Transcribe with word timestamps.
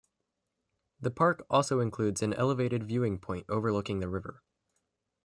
The 0.99 1.11
park 1.11 1.45
also 1.47 1.79
includes 1.79 2.23
an 2.23 2.33
elevated 2.33 2.83
viewing 2.87 3.19
point 3.19 3.45
overlooking 3.49 3.99
the 3.99 4.09
river. 4.09 4.41